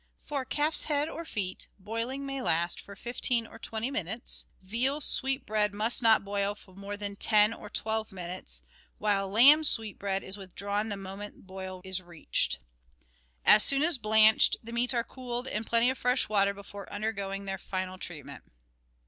[0.23, 5.45] For calf's head or feet, boiling may last for fifteen or twenty minutes; veal sweet
[5.45, 8.63] bread must not boil for more than ten or twelve minutes;
[8.97, 12.57] while lamb sweet bread is withdrawn the moment the boil is reached.
[13.45, 17.45] As soon as blanched, the meats are cooled in plenty of fresh water before undergoing
[17.45, 18.43] their final treatment.